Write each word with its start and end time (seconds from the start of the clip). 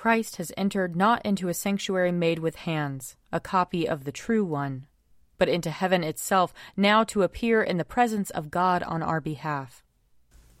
Christ 0.00 0.36
has 0.36 0.50
entered 0.56 0.96
not 0.96 1.20
into 1.26 1.48
a 1.48 1.52
sanctuary 1.52 2.10
made 2.10 2.38
with 2.38 2.56
hands, 2.56 3.16
a 3.30 3.38
copy 3.38 3.86
of 3.86 4.04
the 4.04 4.12
true 4.12 4.42
one, 4.42 4.86
but 5.36 5.46
into 5.46 5.70
heaven 5.70 6.02
itself, 6.02 6.54
now 6.74 7.04
to 7.04 7.22
appear 7.22 7.62
in 7.62 7.76
the 7.76 7.84
presence 7.84 8.30
of 8.30 8.50
God 8.50 8.82
on 8.82 9.02
our 9.02 9.20
behalf. 9.20 9.84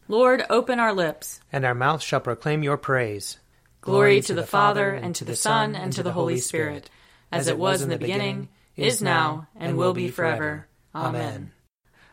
Lord, 0.08 0.44
open 0.50 0.78
our 0.78 0.92
lips, 0.92 1.40
and 1.50 1.64
our 1.64 1.74
mouth 1.74 2.02
shall 2.02 2.20
proclaim 2.20 2.62
your 2.62 2.76
praise. 2.76 3.38
Glory, 3.80 3.96
Glory 3.96 4.20
to, 4.20 4.26
to 4.26 4.34
the, 4.34 4.40
the 4.42 4.46
Father, 4.46 4.90
and 4.90 5.14
to 5.14 5.24
the 5.24 5.34
Son, 5.34 5.74
and 5.74 5.90
to 5.94 6.02
the 6.02 6.12
Holy 6.12 6.36
Spirit, 6.36 6.90
as 7.32 7.48
it 7.48 7.56
was 7.56 7.80
in 7.80 7.88
the 7.88 7.96
beginning, 7.96 8.50
is 8.76 9.00
now, 9.00 9.48
and 9.56 9.78
will 9.78 9.94
be 9.94 10.10
forever. 10.10 10.68
Amen. 10.94 11.52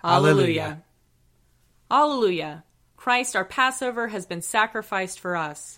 Alleluia. 0.02 0.82
Alleluia. 1.92 2.64
Christ, 2.96 3.36
our 3.36 3.44
Passover, 3.44 4.08
has 4.08 4.26
been 4.26 4.42
sacrificed 4.42 5.20
for 5.20 5.36
us. 5.36 5.78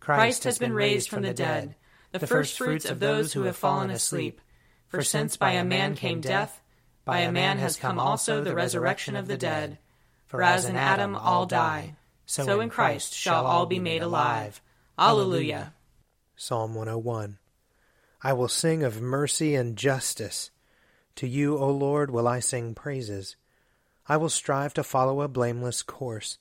Christ 0.00 0.44
has 0.44 0.58
been 0.58 0.72
raised 0.72 1.08
from 1.08 1.22
the 1.22 1.34
dead, 1.34 1.76
the 2.12 2.26
firstfruits 2.26 2.86
of 2.86 2.98
those 2.98 3.34
who 3.34 3.42
have 3.42 3.56
fallen 3.56 3.90
asleep. 3.90 4.40
For 4.88 5.02
since 5.02 5.36
by 5.36 5.52
a 5.52 5.64
man 5.64 5.94
came 5.94 6.20
death, 6.20 6.60
by 7.04 7.20
a 7.20 7.30
man 7.30 7.58
has 7.58 7.76
come 7.76 7.98
also 7.98 8.42
the 8.42 8.54
resurrection 8.54 9.14
of 9.14 9.28
the 9.28 9.36
dead. 9.36 9.78
For 10.26 10.42
as 10.42 10.64
in 10.64 10.76
Adam 10.76 11.14
all 11.14 11.46
die, 11.46 11.96
so 12.24 12.60
in 12.60 12.70
Christ 12.70 13.14
shall 13.14 13.46
all 13.46 13.66
be 13.66 13.78
made 13.78 14.02
alive. 14.02 14.60
Alleluia. 14.98 15.74
Psalm 16.36 16.74
101 16.74 17.38
I 18.22 18.32
will 18.32 18.48
sing 18.48 18.82
of 18.82 19.00
mercy 19.00 19.54
and 19.54 19.76
justice. 19.76 20.50
To 21.16 21.26
you, 21.26 21.58
O 21.58 21.70
Lord, 21.70 22.10
will 22.10 22.28
I 22.28 22.40
sing 22.40 22.74
praises. 22.74 23.36
I 24.08 24.16
will 24.16 24.28
strive 24.28 24.74
to 24.74 24.82
follow 24.82 25.20
a 25.20 25.28
blameless 25.28 25.82
course. 25.82 26.38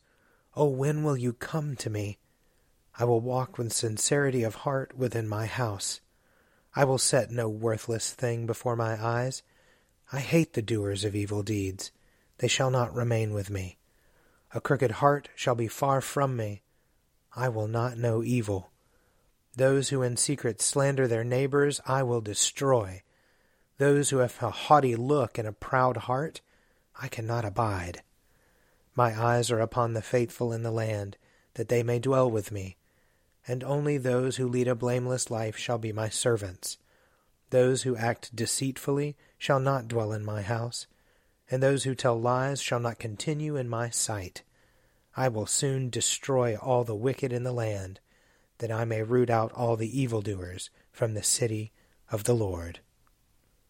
O 0.56 0.66
when 0.66 1.04
will 1.04 1.18
you 1.18 1.34
come 1.34 1.76
to 1.78 1.90
me? 1.90 2.18
I 3.02 3.06
will 3.06 3.22
walk 3.22 3.58
with 3.58 3.72
sincerity 3.72 4.44
of 4.44 4.56
heart 4.56 4.94
within 4.94 5.26
my 5.26 5.46
house. 5.46 6.02
I 6.76 6.84
will 6.84 6.98
set 6.98 7.32
no 7.32 7.48
worthless 7.48 8.12
thing 8.12 8.46
before 8.46 8.76
my 8.76 9.02
eyes. 9.02 9.42
I 10.12 10.20
hate 10.20 10.52
the 10.52 10.62
doers 10.62 11.06
of 11.06 11.16
evil 11.16 11.42
deeds. 11.42 11.92
They 12.40 12.50
shall 12.50 12.70
not 12.70 12.94
remain 12.94 13.34
with 13.34 13.50
me. 13.50 13.78
A 14.54 14.60
crooked 14.60 14.92
heart 14.92 15.30
shall 15.34 15.56
be 15.56 15.70
far 15.70 16.02
from 16.02 16.36
me. 16.36 16.62
I 17.34 17.48
will 17.48 17.70
not 17.70 17.98
know 17.98 18.22
evil. 18.22 18.70
Those 19.56 19.90
who 19.90 20.02
in 20.02 20.18
secret 20.18 20.62
slander 20.62 21.08
their 21.08 21.24
neighbors 21.24 21.80
I 21.86 22.04
will 22.04 22.22
destroy. 22.22 23.04
Those 23.78 24.10
who 24.10 24.18
have 24.18 24.36
a 24.44 24.50
haughty 24.50 24.98
look 24.98 25.38
and 25.38 25.48
a 25.48 25.54
proud 25.54 25.96
heart 25.96 26.42
I 27.02 27.08
cannot 27.08 27.46
abide. 27.46 28.02
My 28.94 29.18
eyes 29.18 29.50
are 29.52 29.62
upon 29.62 29.94
the 29.94 30.02
faithful 30.02 30.52
in 30.52 30.64
the 30.64 30.72
land, 30.72 31.16
that 31.54 31.70
they 31.70 31.82
may 31.82 32.00
dwell 32.00 32.30
with 32.30 32.52
me 32.52 32.76
and 33.48 33.64
only 33.64 33.98
those 33.98 34.38
who 34.38 34.48
lead 34.48 34.68
a 34.68 34.76
blameless 34.76 35.32
life 35.32 35.58
shall 35.58 35.78
be 35.78 35.92
my 35.92 36.10
servants. 36.10 36.78
Those 37.50 37.84
who 37.84 37.96
act 37.96 38.36
deceitfully 38.36 39.16
shall 39.38 39.60
not 39.60 39.88
dwell 39.88 40.12
in 40.12 40.24
my 40.24 40.42
house, 40.42 40.88
and 41.50 41.64
those 41.64 41.84
who 41.84 41.96
tell 41.96 42.20
lies 42.20 42.62
shall 42.62 42.80
not 42.80 43.00
continue 43.00 43.56
in 43.56 43.68
my 43.68 43.90
sight. 43.90 44.44
I 45.16 45.28
will 45.28 45.48
soon 45.48 45.90
destroy 45.90 46.56
all 46.56 46.84
the 46.84 46.96
wicked 46.96 47.34
in 47.34 47.44
the 47.44 47.52
land, 47.52 48.00
that 48.60 48.72
I 48.72 48.86
may 48.86 49.04
root 49.04 49.30
out 49.30 49.52
all 49.54 49.76
the 49.76 50.00
evildoers 50.00 50.70
from 50.92 51.14
the 51.14 51.24
city 51.24 51.72
of 52.12 52.26
the 52.26 52.36
Lord. 52.36 52.80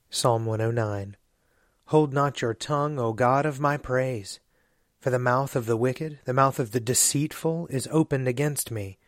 Psalm 0.09 0.45
109 0.45 1.15
Hold 1.85 2.13
not 2.13 2.41
your 2.41 2.53
tongue, 2.53 2.99
O 2.99 3.13
God 3.13 3.47
of 3.47 3.59
my 3.59 3.75
praise. 3.75 4.39
For 4.99 5.09
the 5.09 5.17
mouth 5.17 5.55
of 5.55 5.65
the 5.65 5.77
wicked, 5.77 6.19
the 6.25 6.33
mouth 6.33 6.59
of 6.59 6.71
the 6.71 6.79
deceitful, 6.79 7.65
is 7.71 7.87
opened 7.89 8.27
against 8.27 8.69
me. 8.69 8.98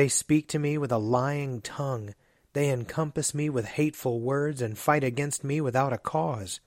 They 0.00 0.08
speak 0.08 0.48
to 0.48 0.58
me 0.58 0.78
with 0.78 0.92
a 0.92 0.96
lying 0.96 1.60
tongue. 1.60 2.14
They 2.54 2.70
encompass 2.70 3.34
me 3.34 3.50
with 3.50 3.66
hateful 3.66 4.18
words 4.18 4.62
and 4.62 4.78
fight 4.78 5.04
against 5.04 5.44
me 5.44 5.60
without 5.60 5.92
a 5.92 5.98
cause. 5.98 6.58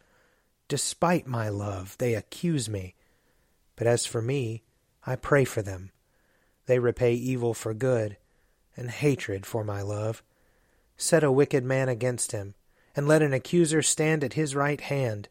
Despite 0.67 1.25
my 1.25 1.49
love, 1.49 1.97
they 1.97 2.13
accuse 2.13 2.69
me. 2.69 2.93
But 3.75 3.87
as 3.87 4.05
for 4.05 4.21
me, 4.21 4.61
I 5.07 5.15
pray 5.15 5.45
for 5.45 5.63
them. 5.63 5.89
They 6.67 6.77
repay 6.77 7.15
evil 7.15 7.55
for 7.55 7.73
good, 7.73 8.17
and 8.77 8.91
hatred 8.91 9.47
for 9.47 9.63
my 9.63 9.81
love. 9.81 10.21
Set 10.95 11.23
a 11.23 11.31
wicked 11.31 11.63
man 11.63 11.89
against 11.89 12.33
him, 12.33 12.53
and 12.95 13.07
let 13.07 13.23
an 13.23 13.33
accuser 13.33 13.81
stand 13.81 14.23
at 14.23 14.33
his 14.33 14.53
right 14.53 14.79
hand. 14.79 15.27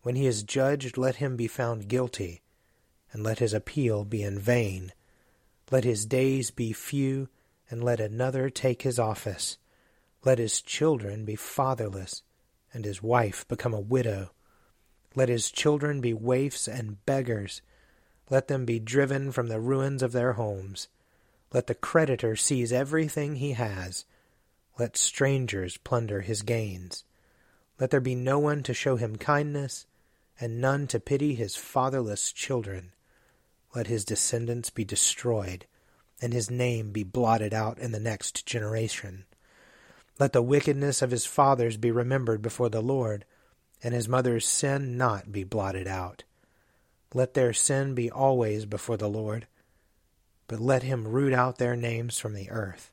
When 0.00 0.16
he 0.16 0.26
is 0.26 0.42
judged, 0.42 0.96
let 0.96 1.16
him 1.16 1.36
be 1.36 1.48
found 1.48 1.88
guilty, 1.88 2.40
and 3.12 3.22
let 3.22 3.40
his 3.40 3.52
appeal 3.52 4.06
be 4.06 4.22
in 4.22 4.38
vain. 4.38 4.94
Let 5.70 5.82
his 5.82 6.06
days 6.06 6.52
be 6.52 6.72
few, 6.72 7.28
and 7.68 7.82
let 7.82 7.98
another 7.98 8.50
take 8.50 8.82
his 8.82 8.98
office. 9.00 9.58
Let 10.24 10.38
his 10.38 10.62
children 10.62 11.24
be 11.24 11.34
fatherless, 11.34 12.22
and 12.72 12.84
his 12.84 13.02
wife 13.02 13.46
become 13.48 13.74
a 13.74 13.80
widow. 13.80 14.30
Let 15.16 15.28
his 15.28 15.50
children 15.50 16.00
be 16.00 16.14
waifs 16.14 16.68
and 16.68 17.04
beggars. 17.04 17.62
Let 18.30 18.46
them 18.46 18.64
be 18.64 18.78
driven 18.78 19.32
from 19.32 19.48
the 19.48 19.60
ruins 19.60 20.02
of 20.02 20.12
their 20.12 20.34
homes. 20.34 20.86
Let 21.52 21.66
the 21.66 21.74
creditor 21.74 22.36
seize 22.36 22.72
everything 22.72 23.36
he 23.36 23.52
has. 23.52 24.04
Let 24.78 24.96
strangers 24.96 25.78
plunder 25.78 26.20
his 26.20 26.42
gains. 26.42 27.02
Let 27.80 27.90
there 27.90 28.00
be 28.00 28.14
no 28.14 28.38
one 28.38 28.62
to 28.64 28.74
show 28.74 28.96
him 28.96 29.16
kindness, 29.16 29.86
and 30.38 30.60
none 30.60 30.86
to 30.88 31.00
pity 31.00 31.34
his 31.34 31.56
fatherless 31.56 32.30
children 32.30 32.92
let 33.76 33.88
his 33.88 34.06
descendants 34.06 34.70
be 34.70 34.86
destroyed, 34.86 35.66
and 36.22 36.32
his 36.32 36.50
name 36.50 36.92
be 36.92 37.04
blotted 37.04 37.52
out 37.52 37.78
in 37.78 37.92
the 37.92 38.00
next 38.00 38.46
generation. 38.46 39.26
Let 40.18 40.32
the 40.32 40.40
wickedness 40.40 41.02
of 41.02 41.10
his 41.10 41.26
fathers 41.26 41.76
be 41.76 41.90
remembered 41.90 42.40
before 42.40 42.70
the 42.70 42.80
Lord, 42.80 43.26
and 43.82 43.92
his 43.92 44.08
mother's 44.08 44.46
sin 44.46 44.96
not 44.96 45.30
be 45.30 45.44
blotted 45.44 45.86
out. 45.86 46.24
Let 47.12 47.34
their 47.34 47.52
sin 47.52 47.94
be 47.94 48.10
always 48.10 48.64
before 48.64 48.96
the 48.96 49.10
Lord, 49.10 49.46
but 50.48 50.58
let 50.58 50.82
him 50.82 51.06
root 51.06 51.34
out 51.34 51.58
their 51.58 51.76
names 51.76 52.18
from 52.18 52.32
the 52.32 52.50
earth, 52.50 52.90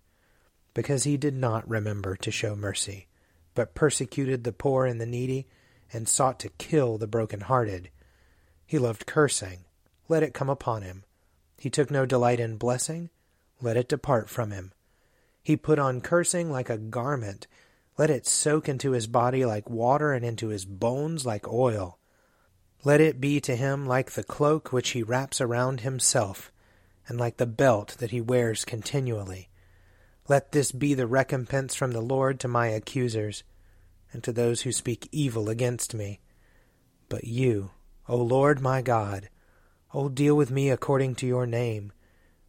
because 0.73 1.05
he 1.05 1.15
did 1.15 1.37
not 1.37 1.65
remember 1.65 2.17
to 2.17 2.29
show 2.29 2.57
mercy, 2.57 3.07
but 3.55 3.73
persecuted 3.73 4.43
the 4.43 4.51
poor 4.51 4.85
and 4.85 4.99
the 4.99 5.05
needy, 5.05 5.47
and 5.93 6.09
sought 6.09 6.41
to 6.41 6.49
kill 6.49 6.97
the 6.97 7.07
broken-hearted. 7.07 7.89
He 8.65 8.77
loved 8.77 9.05
cursing 9.05 9.63
let 10.07 10.23
it 10.23 10.33
come 10.33 10.49
upon 10.49 10.81
him. 10.81 11.03
He 11.57 11.69
took 11.69 11.89
no 11.89 12.05
delight 12.05 12.39
in 12.39 12.57
blessing, 12.57 13.09
let 13.61 13.77
it 13.77 13.87
depart 13.87 14.29
from 14.29 14.51
him. 14.51 14.73
He 15.41 15.55
put 15.57 15.79
on 15.79 16.01
cursing 16.01 16.51
like 16.51 16.69
a 16.69 16.77
garment, 16.77 17.47
let 17.97 18.09
it 18.09 18.25
soak 18.25 18.67
into 18.67 18.91
his 18.91 19.07
body 19.07 19.45
like 19.45 19.69
water 19.69 20.13
and 20.13 20.25
into 20.25 20.47
his 20.47 20.65
bones 20.65 21.25
like 21.25 21.47
oil. 21.47 21.99
Let 22.83 22.99
it 22.99 23.21
be 23.21 23.39
to 23.41 23.55
him 23.55 23.85
like 23.85 24.11
the 24.11 24.23
cloak 24.23 24.73
which 24.73 24.89
he 24.89 25.03
wraps 25.03 25.39
around 25.39 25.81
himself, 25.81 26.51
and 27.07 27.17
like 27.17 27.37
the 27.37 27.45
belt 27.45 27.95
that 27.99 28.11
he 28.11 28.19
wears 28.19 28.65
continually. 28.65 29.49
Let 30.27 30.51
this 30.51 30.71
be 30.71 30.93
the 30.93 31.07
recompense 31.07 31.75
from 31.75 31.91
the 31.91 32.01
Lord 32.01 32.39
to 32.41 32.47
my 32.47 32.67
accusers, 32.67 33.43
and 34.11 34.23
to 34.23 34.31
those 34.31 34.61
who 34.61 34.71
speak 34.71 35.07
evil 35.11 35.49
against 35.49 35.93
me. 35.93 36.19
But 37.09 37.25
you, 37.25 37.71
O 38.07 38.17
Lord 38.17 38.59
my 38.59 38.81
God, 38.81 39.29
O 39.93 40.09
deal 40.09 40.35
with 40.35 40.49
me 40.49 40.71
according 40.71 41.15
to 41.15 41.27
your 41.27 41.45
name. 41.45 41.91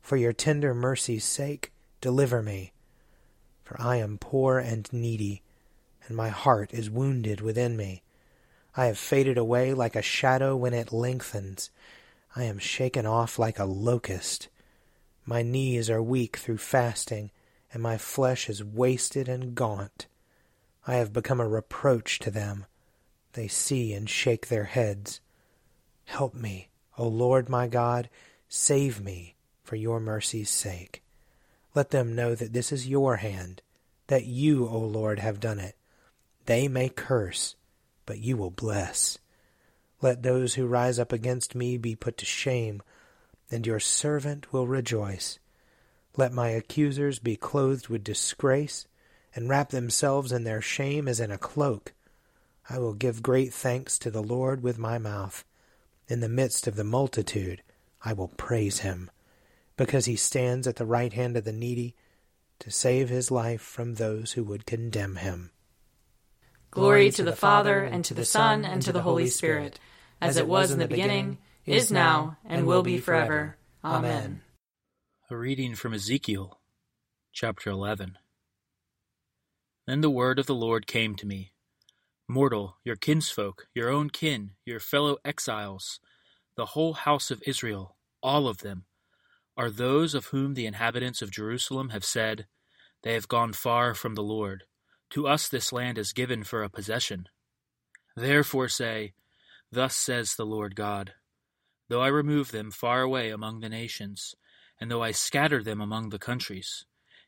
For 0.00 0.16
your 0.16 0.32
tender 0.32 0.74
mercy's 0.74 1.24
sake, 1.24 1.72
deliver 2.00 2.42
me. 2.42 2.72
For 3.62 3.80
I 3.80 3.96
am 3.96 4.18
poor 4.18 4.58
and 4.58 4.90
needy, 4.92 5.42
and 6.06 6.16
my 6.16 6.28
heart 6.28 6.72
is 6.72 6.90
wounded 6.90 7.40
within 7.40 7.76
me. 7.76 8.02
I 8.76 8.86
have 8.86 8.98
faded 8.98 9.38
away 9.38 9.74
like 9.74 9.94
a 9.94 10.02
shadow 10.02 10.56
when 10.56 10.74
it 10.74 10.92
lengthens. 10.92 11.70
I 12.34 12.44
am 12.44 12.58
shaken 12.58 13.06
off 13.06 13.38
like 13.38 13.58
a 13.58 13.64
locust. 13.64 14.48
My 15.26 15.42
knees 15.42 15.88
are 15.88 16.02
weak 16.02 16.36
through 16.36 16.58
fasting, 16.58 17.30
and 17.72 17.82
my 17.82 17.98
flesh 17.98 18.48
is 18.48 18.64
wasted 18.64 19.28
and 19.28 19.54
gaunt. 19.54 20.06
I 20.86 20.94
have 20.96 21.12
become 21.12 21.40
a 21.40 21.48
reproach 21.48 22.18
to 22.20 22.30
them. 22.30 22.66
They 23.34 23.48
see 23.48 23.92
and 23.92 24.08
shake 24.08 24.48
their 24.48 24.64
heads. 24.64 25.20
Help 26.04 26.34
me, 26.34 26.68
O 26.96 27.08
Lord 27.08 27.48
my 27.48 27.66
God, 27.66 28.08
save 28.48 29.00
me 29.00 29.34
for 29.62 29.76
your 29.76 30.00
mercy's 30.00 30.50
sake. 30.50 31.02
Let 31.74 31.90
them 31.90 32.14
know 32.14 32.34
that 32.34 32.52
this 32.52 32.70
is 32.70 32.88
your 32.88 33.16
hand, 33.16 33.62
that 34.06 34.26
you, 34.26 34.68
O 34.68 34.78
Lord, 34.78 35.18
have 35.18 35.40
done 35.40 35.58
it. 35.58 35.76
They 36.46 36.68
may 36.68 36.88
curse, 36.88 37.56
but 38.06 38.18
you 38.18 38.36
will 38.36 38.50
bless. 38.50 39.18
Let 40.00 40.22
those 40.22 40.54
who 40.54 40.66
rise 40.66 40.98
up 40.98 41.12
against 41.12 41.54
me 41.54 41.78
be 41.78 41.96
put 41.96 42.18
to 42.18 42.26
shame, 42.26 42.82
and 43.50 43.66
your 43.66 43.80
servant 43.80 44.52
will 44.52 44.66
rejoice. 44.66 45.38
Let 46.16 46.32
my 46.32 46.50
accusers 46.50 47.18
be 47.18 47.36
clothed 47.36 47.88
with 47.88 48.04
disgrace, 48.04 48.86
and 49.34 49.48
wrap 49.48 49.70
themselves 49.70 50.30
in 50.30 50.44
their 50.44 50.60
shame 50.60 51.08
as 51.08 51.18
in 51.18 51.30
a 51.30 51.38
cloak. 51.38 51.92
I 52.70 52.78
will 52.78 52.94
give 52.94 53.22
great 53.22 53.52
thanks 53.52 53.98
to 53.98 54.10
the 54.10 54.22
Lord 54.22 54.62
with 54.62 54.78
my 54.78 54.98
mouth. 54.98 55.44
In 56.06 56.20
the 56.20 56.28
midst 56.28 56.66
of 56.66 56.76
the 56.76 56.84
multitude, 56.84 57.62
I 58.02 58.12
will 58.12 58.28
praise 58.28 58.80
him, 58.80 59.10
because 59.76 60.04
he 60.04 60.16
stands 60.16 60.66
at 60.66 60.76
the 60.76 60.84
right 60.84 61.12
hand 61.12 61.36
of 61.36 61.44
the 61.44 61.52
needy 61.52 61.96
to 62.58 62.70
save 62.70 63.08
his 63.08 63.30
life 63.30 63.62
from 63.62 63.94
those 63.94 64.32
who 64.32 64.44
would 64.44 64.66
condemn 64.66 65.16
him. 65.16 65.50
Glory 66.70 67.10
to 67.12 67.22
the 67.22 67.34
Father, 67.34 67.82
and 67.82 68.04
to 68.04 68.12
the 68.12 68.24
Son, 68.24 68.64
and 68.66 68.82
to 68.82 68.92
the 68.92 69.02
Holy 69.02 69.28
Spirit, 69.28 69.78
as 70.20 70.36
it 70.36 70.46
was 70.46 70.70
in 70.70 70.78
the 70.78 70.88
beginning, 70.88 71.38
is 71.64 71.90
now, 71.90 72.36
and 72.44 72.66
will 72.66 72.82
be 72.82 72.98
forever. 72.98 73.56
Amen. 73.82 74.42
A 75.30 75.36
reading 75.36 75.74
from 75.74 75.94
Ezekiel, 75.94 76.60
chapter 77.32 77.70
11. 77.70 78.18
Then 79.86 80.02
the 80.02 80.10
word 80.10 80.38
of 80.38 80.46
the 80.46 80.54
Lord 80.54 80.86
came 80.86 81.14
to 81.16 81.26
me 81.26 81.53
Mortal, 82.28 82.78
your 82.84 82.96
kinsfolk, 82.96 83.66
your 83.74 83.90
own 83.90 84.08
kin, 84.08 84.52
your 84.64 84.80
fellow 84.80 85.18
exiles, 85.24 86.00
the 86.56 86.66
whole 86.66 86.94
house 86.94 87.30
of 87.30 87.42
Israel, 87.46 87.96
all 88.22 88.48
of 88.48 88.58
them, 88.58 88.86
are 89.56 89.70
those 89.70 90.14
of 90.14 90.26
whom 90.26 90.54
the 90.54 90.66
inhabitants 90.66 91.20
of 91.20 91.30
Jerusalem 91.30 91.90
have 91.90 92.04
said, 92.04 92.46
They 93.02 93.12
have 93.12 93.28
gone 93.28 93.52
far 93.52 93.94
from 93.94 94.14
the 94.14 94.22
Lord. 94.22 94.64
To 95.10 95.28
us 95.28 95.48
this 95.48 95.72
land 95.72 95.98
is 95.98 96.14
given 96.14 96.44
for 96.44 96.62
a 96.62 96.70
possession. 96.70 97.28
Therefore 98.16 98.68
say, 98.68 99.12
Thus 99.70 99.94
says 99.94 100.34
the 100.34 100.46
Lord 100.46 100.74
God 100.74 101.12
Though 101.88 102.00
I 102.00 102.08
remove 102.08 102.52
them 102.52 102.70
far 102.70 103.02
away 103.02 103.30
among 103.30 103.60
the 103.60 103.68
nations, 103.68 104.34
and 104.80 104.90
though 104.90 105.02
I 105.02 105.10
scatter 105.10 105.62
them 105.62 105.80
among 105.80 106.08
the 106.08 106.18
countries, 106.18 106.86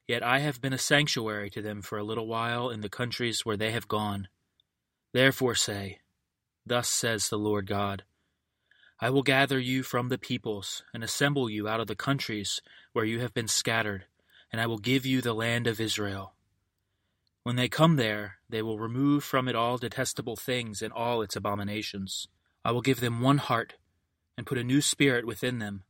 yet 0.09 0.23
I 0.23 0.39
have 0.39 0.63
been 0.63 0.73
a 0.73 0.79
sanctuary 0.79 1.51
to 1.51 1.61
them 1.61 1.83
for 1.83 1.99
a 1.99 2.05
little 2.05 2.27
while 2.27 2.71
in 2.71 2.81
the 2.81 2.89
countries 2.89 3.45
where 3.45 3.59
they 3.59 3.73
have 3.73 3.89
gone. 3.89 4.29
Therefore 5.13 5.55
say, 5.55 6.01
Thus 6.65 6.89
says 6.89 7.29
the 7.29 7.39
Lord 7.39 7.67
God 7.67 8.05
I 8.99 9.11
will 9.11 9.23
gather 9.23 9.59
you 9.59 9.83
from 9.83 10.09
the 10.09 10.17
peoples, 10.17 10.83
and 10.95 11.05
assemble 11.05 11.51
you 11.51 11.69
out 11.69 11.81
of 11.81 11.87
the 11.87 11.95
countries 11.95 12.63
where 12.95 13.05
you 13.05 13.21
have 13.21 13.35
been 13.35 13.47
scattered, 13.47 14.07
and 14.51 14.59
I 14.59 14.67
will 14.67 14.79
give 14.79 15.05
you 15.05 15.21
the 15.21 15.35
land 15.35 15.67
of 15.67 15.81
Israel. 15.81 16.33
When 17.43 17.57
they 17.57 17.69
come 17.69 17.97
there, 17.97 18.39
they 18.49 18.63
will 18.63 18.79
remove 18.79 19.23
from 19.23 19.49
it 19.49 19.55
all 19.55 19.77
detestable 19.77 20.35
things 20.37 20.81
and 20.81 20.95
all 20.95 21.21
its 21.21 21.37
abominations. 21.37 22.27
I 22.65 22.73
will 22.73 22.81
give 22.81 23.01
them 23.01 23.21
one 23.21 23.37
heart, 23.37 23.75
and 24.37 24.47
put 24.47 24.57
a 24.57 24.65
new 24.65 24.81
spirit 24.81 25.27
within 25.27 25.59
them. 25.59 25.85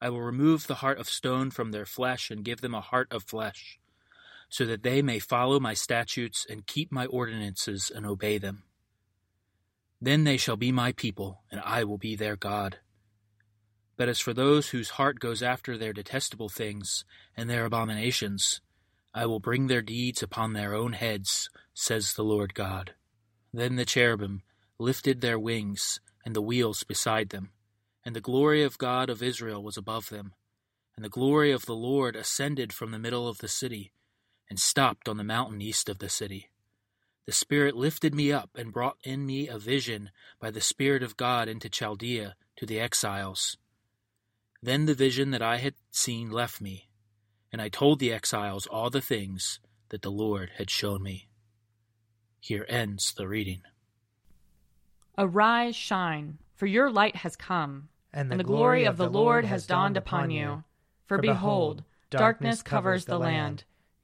I 0.00 0.08
will 0.08 0.22
remove 0.22 0.66
the 0.66 0.76
heart 0.76 0.98
of 0.98 1.10
stone 1.10 1.50
from 1.50 1.72
their 1.72 1.86
flesh, 1.86 2.30
and 2.30 2.42
give 2.42 2.62
them 2.62 2.74
a 2.74 2.80
heart 2.80 3.08
of 3.10 3.22
flesh, 3.22 3.78
so 4.48 4.64
that 4.64 4.82
they 4.82 5.02
may 5.02 5.18
follow 5.18 5.58
my 5.60 5.74
statutes, 5.74 6.46
and 6.48 6.66
keep 6.66 6.92
my 6.92 7.06
ordinances, 7.06 7.90
and 7.94 8.06
obey 8.06 8.38
them. 8.38 8.62
Then 10.00 10.24
they 10.24 10.36
shall 10.36 10.56
be 10.56 10.72
my 10.72 10.92
people, 10.92 11.42
and 11.50 11.60
I 11.64 11.84
will 11.84 11.98
be 11.98 12.16
their 12.16 12.36
God. 12.36 12.78
But 13.96 14.08
as 14.08 14.20
for 14.20 14.34
those 14.34 14.68
whose 14.68 14.90
heart 14.90 15.20
goes 15.20 15.42
after 15.42 15.78
their 15.78 15.92
detestable 15.92 16.50
things 16.50 17.04
and 17.36 17.48
their 17.48 17.64
abominations, 17.64 18.60
I 19.14 19.24
will 19.24 19.40
bring 19.40 19.66
their 19.66 19.80
deeds 19.80 20.22
upon 20.22 20.52
their 20.52 20.74
own 20.74 20.92
heads, 20.92 21.48
says 21.72 22.12
the 22.12 22.24
Lord 22.24 22.54
God. 22.54 22.92
Then 23.52 23.76
the 23.76 23.86
cherubim 23.86 24.42
lifted 24.78 25.22
their 25.22 25.38
wings, 25.38 26.00
and 26.24 26.36
the 26.36 26.42
wheels 26.42 26.84
beside 26.84 27.30
them, 27.30 27.50
and 28.04 28.14
the 28.14 28.20
glory 28.20 28.62
of 28.62 28.76
God 28.76 29.08
of 29.08 29.22
Israel 29.22 29.62
was 29.62 29.78
above 29.78 30.10
them. 30.10 30.34
And 30.94 31.04
the 31.04 31.10
glory 31.10 31.52
of 31.52 31.66
the 31.66 31.74
Lord 31.74 32.16
ascended 32.16 32.72
from 32.72 32.90
the 32.90 32.98
middle 32.98 33.28
of 33.28 33.38
the 33.38 33.48
city, 33.48 33.92
and 34.48 34.58
stopped 34.58 35.08
on 35.08 35.16
the 35.16 35.24
mountain 35.24 35.60
east 35.60 35.88
of 35.88 35.98
the 35.98 36.08
city. 36.08 36.50
The 37.26 37.32
Spirit 37.32 37.74
lifted 37.74 38.14
me 38.14 38.30
up 38.30 38.50
and 38.54 38.72
brought 38.72 38.98
in 39.02 39.26
me 39.26 39.48
a 39.48 39.58
vision 39.58 40.10
by 40.40 40.50
the 40.50 40.60
Spirit 40.60 41.02
of 41.02 41.16
God 41.16 41.48
into 41.48 41.68
Chaldea 41.68 42.36
to 42.56 42.66
the 42.66 42.78
exiles. 42.78 43.56
Then 44.62 44.86
the 44.86 44.94
vision 44.94 45.32
that 45.32 45.42
I 45.42 45.58
had 45.58 45.74
seen 45.90 46.30
left 46.30 46.60
me, 46.60 46.88
and 47.52 47.60
I 47.60 47.68
told 47.68 47.98
the 47.98 48.12
exiles 48.12 48.66
all 48.66 48.90
the 48.90 49.00
things 49.00 49.58
that 49.88 50.02
the 50.02 50.10
Lord 50.10 50.52
had 50.56 50.70
shown 50.70 51.02
me. 51.02 51.28
Here 52.40 52.66
ends 52.68 53.12
the 53.12 53.26
reading. 53.26 53.62
Arise, 55.18 55.74
shine, 55.74 56.38
for 56.54 56.66
your 56.66 56.90
light 56.90 57.16
has 57.16 57.36
come, 57.36 57.88
and 58.12 58.30
the, 58.30 58.34
and 58.34 58.40
the 58.40 58.44
glory 58.44 58.84
of 58.84 58.96
the 58.96 59.08
Lord 59.08 59.44
has 59.44 59.66
dawned 59.66 59.96
upon 59.96 60.30
you. 60.30 60.62
For 61.06 61.18
behold, 61.18 61.82
darkness 62.10 62.62
covers 62.62 63.04
the 63.04 63.18
land, 63.18 63.64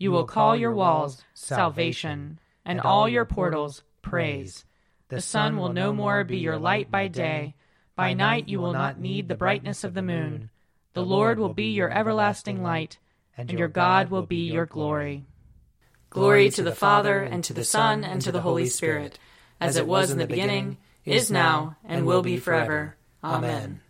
You 0.00 0.12
will 0.12 0.24
call 0.24 0.56
your 0.56 0.72
walls 0.72 1.22
salvation, 1.34 2.40
and 2.64 2.80
all 2.80 3.06
your 3.06 3.26
portals 3.26 3.82
praise. 4.00 4.64
The 5.08 5.20
sun 5.20 5.58
will 5.58 5.74
no 5.74 5.92
more 5.92 6.24
be 6.24 6.38
your 6.38 6.56
light 6.56 6.90
by 6.90 7.08
day. 7.08 7.54
By 7.96 8.14
night 8.14 8.48
you 8.48 8.60
will 8.60 8.72
not 8.72 8.98
need 8.98 9.28
the 9.28 9.34
brightness 9.34 9.84
of 9.84 9.92
the 9.92 10.00
moon. 10.00 10.48
The 10.94 11.04
Lord 11.04 11.38
will 11.38 11.52
be 11.52 11.72
your 11.72 11.90
everlasting 11.90 12.62
light, 12.62 12.96
and 13.36 13.52
your 13.52 13.68
God 13.68 14.10
will 14.10 14.22
be 14.22 14.50
your 14.50 14.64
glory. 14.64 15.26
Glory 16.08 16.48
to 16.48 16.62
the 16.62 16.74
Father, 16.74 17.20
and 17.20 17.44
to 17.44 17.52
the 17.52 17.62
Son, 17.62 18.02
and 18.02 18.22
to 18.22 18.32
the 18.32 18.40
Holy 18.40 18.68
Spirit, 18.68 19.18
as 19.60 19.76
it 19.76 19.86
was 19.86 20.10
in 20.10 20.16
the 20.16 20.26
beginning, 20.26 20.78
is 21.04 21.30
now, 21.30 21.76
and 21.84 22.06
will 22.06 22.22
be 22.22 22.38
forever. 22.38 22.96
Amen. 23.22 23.82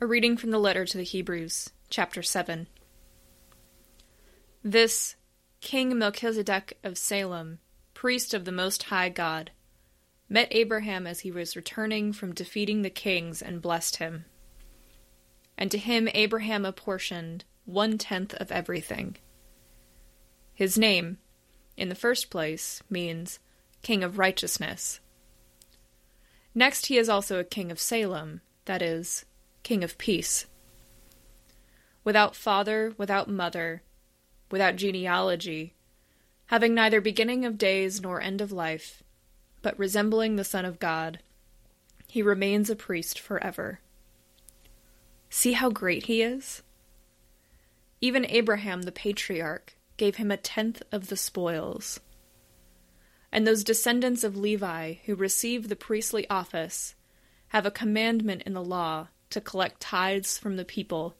A 0.00 0.06
reading 0.06 0.38
from 0.38 0.52
the 0.52 0.58
letter 0.58 0.86
to 0.86 0.96
the 0.96 1.04
Hebrews, 1.04 1.68
chapter 1.90 2.22
7. 2.22 2.66
This 4.68 5.14
King 5.60 5.96
Melchizedek 5.96 6.76
of 6.82 6.98
Salem 6.98 7.60
priest 7.94 8.34
of 8.34 8.44
the 8.44 8.50
Most 8.50 8.82
High 8.82 9.08
God, 9.08 9.52
met 10.28 10.48
Abraham 10.50 11.06
as 11.06 11.20
he 11.20 11.30
was 11.30 11.54
returning 11.54 12.12
from 12.12 12.34
defeating 12.34 12.82
the 12.82 12.90
kings 12.90 13.40
and 13.40 13.62
blessed 13.62 13.98
him. 13.98 14.24
And 15.56 15.70
to 15.70 15.78
him 15.78 16.08
Abraham 16.14 16.64
apportioned 16.64 17.44
one 17.64 17.96
tenth 17.96 18.34
of 18.34 18.50
everything. 18.50 19.18
His 20.52 20.76
name, 20.76 21.18
in 21.76 21.88
the 21.88 21.94
first 21.94 22.28
place, 22.28 22.82
means 22.90 23.38
King 23.82 24.02
of 24.02 24.18
Righteousness. 24.18 24.98
Next, 26.56 26.86
he 26.86 26.98
is 26.98 27.08
also 27.08 27.38
a 27.38 27.44
king 27.44 27.70
of 27.70 27.78
Salem, 27.78 28.40
that 28.64 28.82
is, 28.82 29.26
King 29.62 29.84
of 29.84 29.96
Peace. 29.96 30.46
Without 32.02 32.34
father, 32.34 32.94
without 32.98 33.30
mother, 33.30 33.82
without 34.50 34.76
genealogy, 34.76 35.74
having 36.46 36.74
neither 36.74 37.00
beginning 37.00 37.44
of 37.44 37.58
days 37.58 38.00
nor 38.00 38.20
end 38.20 38.40
of 38.40 38.52
life, 38.52 39.02
but 39.62 39.78
resembling 39.78 40.36
the 40.36 40.44
Son 40.44 40.64
of 40.64 40.78
God, 40.78 41.20
he 42.06 42.22
remains 42.22 42.70
a 42.70 42.76
priest 42.76 43.18
forever. 43.18 43.80
See 45.28 45.52
how 45.52 45.70
great 45.70 46.04
he 46.04 46.22
is? 46.22 46.62
Even 48.00 48.26
Abraham 48.26 48.82
the 48.82 48.92
patriarch 48.92 49.74
gave 49.96 50.16
him 50.16 50.30
a 50.30 50.36
tenth 50.36 50.82
of 50.92 51.08
the 51.08 51.16
spoils. 51.16 51.98
And 53.32 53.46
those 53.46 53.64
descendants 53.64 54.22
of 54.22 54.36
Levi 54.36 54.94
who 55.06 55.16
receive 55.16 55.68
the 55.68 55.76
priestly 55.76 56.28
office 56.30 56.94
have 57.48 57.66
a 57.66 57.70
commandment 57.70 58.42
in 58.42 58.52
the 58.52 58.62
law 58.62 59.08
to 59.30 59.40
collect 59.40 59.80
tithes 59.80 60.38
from 60.38 60.56
the 60.56 60.64
people, 60.64 61.16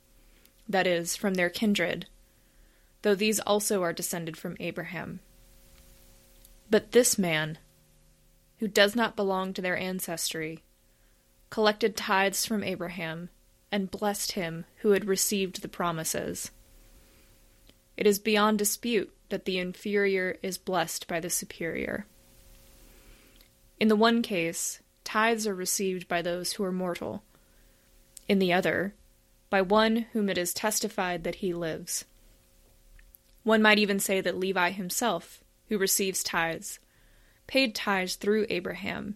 that 0.68 0.87
is, 0.87 1.16
from 1.16 1.35
their 1.35 1.50
kindred 1.50 2.06
though 3.07 3.15
these 3.15 3.39
also 3.39 3.85
are 3.85 3.93
descended 3.93 4.37
from 4.37 4.57
Abraham. 4.59 5.21
But 6.69 6.91
this 6.91 7.17
man, 7.17 7.57
who 8.59 8.67
does 8.67 8.97
not 8.97 9.15
belong 9.15 9.53
to 9.53 9.63
their 9.63 9.77
ancestry, 9.77 10.65
collected 11.49 11.97
tithes 11.97 12.45
from 12.45 12.65
Abraham 12.65 13.29
and 13.71 13.93
blessed 13.93 14.33
him 14.33 14.65
who 14.79 14.91
had 14.91 15.05
received 15.05 15.63
the 15.63 15.69
promises. 15.69 16.51
It 17.97 18.09
is 18.09 18.19
beyond 18.19 18.59
dispute 18.59 19.15
that 19.29 19.45
the 19.45 19.59
inferior 19.59 20.39
is 20.43 20.59
blessed 20.59 21.07
by 21.07 21.21
the 21.21 21.31
superior. 21.31 22.07
In 23.79 23.87
the 23.87 23.95
one 23.95 24.21
case, 24.21 24.81
tithes 25.05 25.47
are 25.47 25.55
received 25.55 26.09
by 26.09 26.23
those 26.23 26.55
who 26.55 26.65
are 26.65 26.73
mortal. 26.73 27.23
In 28.27 28.41
the 28.41 28.53
other, 28.53 28.97
by 29.49 29.63
one 29.63 30.07
whom 30.13 30.29
it 30.29 30.37
is 30.37 30.53
testified 30.53 31.23
that 31.23 31.37
he 31.37 31.55
lives. 31.55 32.05
One 33.47 33.62
might 33.62 33.79
even 33.79 34.00
say 34.00 34.21
that 34.21 34.37
Levi 34.37 34.73
himself, 34.73 35.45
who 35.69 35.79
receives 35.79 36.25
tithes, 36.25 36.81
paid 37.47 37.76
tithes 37.76 38.17
through 38.17 38.47
Abraham, 38.50 39.15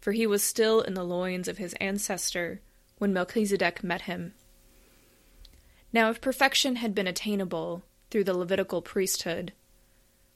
for 0.00 0.12
he 0.12 0.26
was 0.26 0.42
still 0.42 0.80
in 0.80 0.94
the 0.94 1.04
loins 1.04 1.48
of 1.48 1.58
his 1.58 1.74
ancestor 1.74 2.62
when 2.96 3.12
Melchizedek 3.12 3.84
met 3.84 4.02
him. 4.08 4.32
Now, 5.92 6.08
if 6.08 6.22
perfection 6.22 6.76
had 6.76 6.94
been 6.94 7.06
attainable 7.06 7.82
through 8.10 8.24
the 8.24 8.32
Levitical 8.32 8.80
priesthood, 8.80 9.52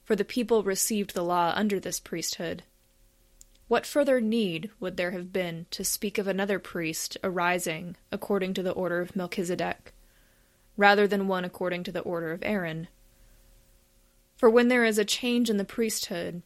for 0.05 0.15
the 0.15 0.23
people 0.23 0.63
received 0.63 1.15
the 1.15 1.25
law 1.25 1.55
under 1.57 1.81
this 1.81 1.99
priesthood, 1.99 2.65
what 3.67 3.87
further 3.87 4.21
need 4.21 4.69
would 4.79 4.99
there 4.99 5.13
have 5.13 5.33
been 5.33 5.65
to 5.71 5.85
speak 5.85 6.19
of 6.19 6.27
another 6.29 6.59
priest 6.59 7.17
arising 7.25 7.97
according 8.13 8.53
to 8.53 8.63
the 8.63 8.73
order 8.73 9.01
of 9.01 9.17
Melchizedek, 9.17 9.95
rather 10.77 11.09
than 11.09 11.29
one 11.29 11.47
according 11.47 11.83
to 11.85 11.93
the 11.93 12.01
order 12.01 12.33
of 12.33 12.43
Aaron? 12.43 12.89
For 14.37 14.51
when 14.51 14.69
there 14.69 14.85
is 14.85 14.99
a 14.99 15.05
change 15.05 15.49
in 15.49 15.57
the 15.57 15.65
priesthood, 15.65 16.43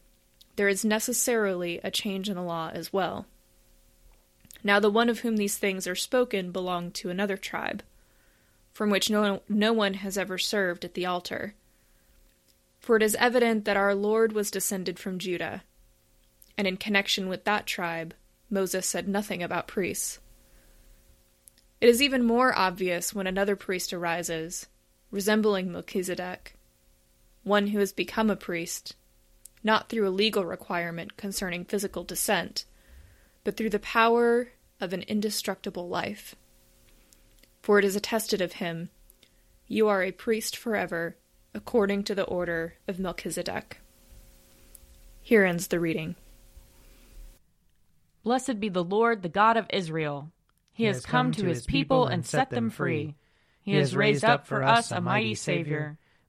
there 0.55 0.67
is 0.69 0.85
necessarily 0.85 1.79
a 1.83 1.91
change 1.91 2.29
in 2.29 2.35
the 2.35 2.41
law 2.41 2.71
as 2.73 2.93
well. 2.93 3.25
Now, 4.63 4.79
the 4.79 4.91
one 4.91 5.09
of 5.09 5.19
whom 5.19 5.37
these 5.37 5.57
things 5.57 5.87
are 5.87 5.95
spoken 5.95 6.51
belonged 6.51 6.93
to 6.95 7.09
another 7.09 7.35
tribe, 7.35 7.83
from 8.71 8.89
which 8.89 9.09
no, 9.09 9.41
no 9.49 9.73
one 9.73 9.95
has 9.95 10.17
ever 10.17 10.37
served 10.37 10.85
at 10.85 10.93
the 10.93 11.05
altar. 11.05 11.55
For 12.79 12.95
it 12.95 13.03
is 13.03 13.15
evident 13.15 13.65
that 13.65 13.77
our 13.77 13.93
Lord 13.93 14.33
was 14.33 14.51
descended 14.51 14.99
from 14.99 15.19
Judah, 15.19 15.63
and 16.57 16.67
in 16.67 16.77
connection 16.77 17.27
with 17.27 17.43
that 17.45 17.65
tribe, 17.65 18.13
Moses 18.49 18.85
said 18.85 19.07
nothing 19.07 19.41
about 19.41 19.67
priests. 19.67 20.19
It 21.79 21.89
is 21.89 22.01
even 22.01 22.23
more 22.23 22.57
obvious 22.57 23.13
when 23.13 23.27
another 23.27 23.55
priest 23.55 23.91
arises, 23.91 24.67
resembling 25.09 25.71
Melchizedek, 25.71 26.55
one 27.43 27.67
who 27.67 27.79
has 27.79 27.93
become 27.93 28.29
a 28.29 28.35
priest, 28.35 28.95
not 29.63 29.89
through 29.89 30.07
a 30.07 30.09
legal 30.09 30.45
requirement 30.45 31.17
concerning 31.17 31.65
physical 31.65 32.03
descent, 32.03 32.65
but 33.43 33.57
through 33.57 33.69
the 33.69 33.79
power 33.79 34.49
of 34.79 34.93
an 34.93 35.01
indestructible 35.03 35.87
life. 35.87 36.35
For 37.61 37.79
it 37.79 37.85
is 37.85 37.95
attested 37.95 38.41
of 38.41 38.53
him, 38.53 38.89
You 39.67 39.87
are 39.87 40.03
a 40.03 40.11
priest 40.11 40.57
forever, 40.57 41.15
according 41.53 42.03
to 42.05 42.15
the 42.15 42.23
order 42.23 42.75
of 42.87 42.99
Melchizedek. 42.99 43.79
Here 45.21 45.45
ends 45.45 45.67
the 45.67 45.79
reading. 45.79 46.15
Blessed 48.23 48.59
be 48.59 48.69
the 48.69 48.83
Lord, 48.83 49.21
the 49.21 49.29
God 49.29 49.57
of 49.57 49.67
Israel. 49.71 50.31
He, 50.73 50.85
has 50.85 51.05
come 51.05 51.31
to 51.33 51.45
his 51.45 51.65
people 51.65 52.07
and 52.07 52.25
set 52.25 52.49
them 52.49 52.69
free. 52.69 53.15
He 53.61 53.73
has 53.75 53.95
raised 53.95 54.23
up 54.23 54.47
for 54.47 54.63
us 54.63 54.91
a 54.91 55.01
mighty 55.01 55.35
Savior, 55.35 55.97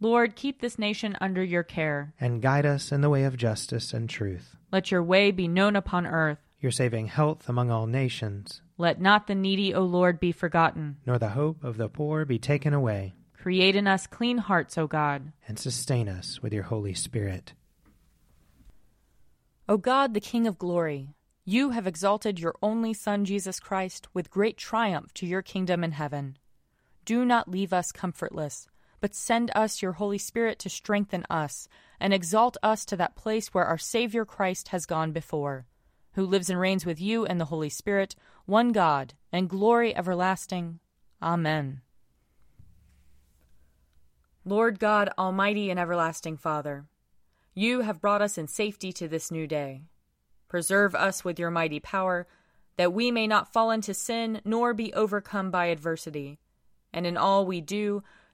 Lord, 0.00 0.36
keep 0.36 0.60
this 0.60 0.78
nation 0.78 1.16
under 1.20 1.42
your 1.42 1.64
care. 1.64 2.14
And 2.20 2.40
guide 2.40 2.64
us 2.64 2.92
in 2.92 3.00
the 3.00 3.10
way 3.10 3.24
of 3.24 3.36
justice 3.36 3.92
and 3.92 4.08
truth. 4.08 4.56
Let 4.70 4.90
your 4.90 5.02
way 5.02 5.32
be 5.32 5.48
known 5.48 5.74
upon 5.74 6.06
earth. 6.06 6.38
Your 6.60 6.70
saving 6.70 7.06
health 7.06 7.48
among 7.48 7.70
all 7.70 7.86
nations. 7.86 8.62
Let 8.76 9.00
not 9.00 9.26
the 9.26 9.34
needy, 9.34 9.74
O 9.74 9.82
Lord, 9.82 10.20
be 10.20 10.30
forgotten. 10.30 10.98
Nor 11.04 11.18
the 11.18 11.30
hope 11.30 11.64
of 11.64 11.78
the 11.78 11.88
poor 11.88 12.24
be 12.24 12.38
taken 12.38 12.72
away. 12.72 13.14
Create 13.36 13.74
in 13.74 13.86
us 13.86 14.06
clean 14.06 14.38
hearts, 14.38 14.78
O 14.78 14.86
God. 14.86 15.32
And 15.48 15.58
sustain 15.58 16.08
us 16.08 16.40
with 16.42 16.52
your 16.52 16.64
Holy 16.64 16.94
Spirit. 16.94 17.54
O 19.68 19.76
God, 19.76 20.14
the 20.14 20.20
King 20.20 20.46
of 20.46 20.58
glory, 20.58 21.14
you 21.44 21.70
have 21.70 21.86
exalted 21.86 22.38
your 22.38 22.54
only 22.62 22.94
Son, 22.94 23.24
Jesus 23.24 23.58
Christ, 23.58 24.06
with 24.14 24.30
great 24.30 24.56
triumph 24.56 25.12
to 25.14 25.26
your 25.26 25.42
kingdom 25.42 25.82
in 25.82 25.92
heaven. 25.92 26.36
Do 27.04 27.24
not 27.24 27.48
leave 27.48 27.72
us 27.72 27.90
comfortless, 27.90 28.68
but 29.00 29.14
send 29.14 29.50
us 29.54 29.82
your 29.82 29.92
Holy 29.92 30.18
Spirit 30.18 30.58
to 30.60 30.68
strengthen 30.68 31.24
us 31.30 31.68
and 32.00 32.12
exalt 32.12 32.56
us 32.62 32.84
to 32.86 32.96
that 32.96 33.16
place 33.16 33.48
where 33.48 33.64
our 33.64 33.78
Savior 33.78 34.24
Christ 34.24 34.68
has 34.68 34.86
gone 34.86 35.12
before, 35.12 35.66
who 36.12 36.24
lives 36.26 36.50
and 36.50 36.58
reigns 36.58 36.86
with 36.86 37.00
you 37.00 37.24
and 37.26 37.40
the 37.40 37.46
Holy 37.46 37.68
Spirit, 37.68 38.14
one 38.46 38.72
God, 38.72 39.14
and 39.32 39.48
glory 39.48 39.96
everlasting. 39.96 40.80
Amen. 41.22 41.82
Lord 44.44 44.78
God, 44.78 45.10
Almighty 45.18 45.70
and 45.70 45.78
everlasting 45.78 46.36
Father, 46.36 46.86
you 47.54 47.80
have 47.80 48.00
brought 48.00 48.22
us 48.22 48.38
in 48.38 48.46
safety 48.46 48.92
to 48.94 49.08
this 49.08 49.30
new 49.30 49.46
day. 49.46 49.82
Preserve 50.48 50.94
us 50.94 51.24
with 51.24 51.38
your 51.38 51.50
mighty 51.50 51.80
power, 51.80 52.26
that 52.76 52.92
we 52.92 53.10
may 53.10 53.26
not 53.26 53.52
fall 53.52 53.70
into 53.70 53.92
sin 53.92 54.40
nor 54.44 54.72
be 54.72 54.94
overcome 54.94 55.50
by 55.50 55.66
adversity. 55.66 56.38
And 56.92 57.06
in 57.06 57.16
all 57.16 57.44
we 57.44 57.60
do, 57.60 58.02